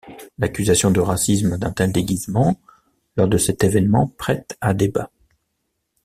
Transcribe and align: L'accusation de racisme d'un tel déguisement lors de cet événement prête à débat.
L'accusation 0.39 0.89
de 0.89 0.99
racisme 0.99 1.59
d'un 1.59 1.69
tel 1.71 1.91
déguisement 1.91 2.59
lors 3.17 3.27
de 3.27 3.37
cet 3.37 3.63
événement 3.63 4.07
prête 4.17 4.57
à 4.59 4.73
débat. 4.73 5.11